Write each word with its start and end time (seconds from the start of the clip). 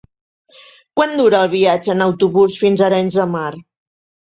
Quant 1.01 1.13
dura 1.21 1.43
el 1.47 1.53
viatge 1.53 1.95
en 1.97 2.03
autobús 2.09 2.59
fins 2.67 2.87
a 2.87 2.91
Arenys 2.93 3.23
de 3.23 3.33
Mar? 3.41 3.51